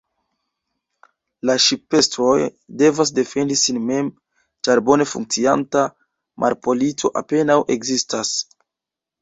[1.49, 2.37] La ŝipestroj
[2.79, 4.09] devas defendi sin mem,
[4.69, 5.85] ĉar bone funkcianta
[6.45, 8.35] marpolico apenaŭ ekzistas.